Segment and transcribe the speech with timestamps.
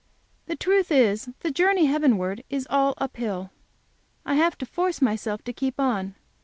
[0.47, 3.51] The truth is, the journey heavenward is all up hill
[4.25, 6.15] I have to force myself to keep on.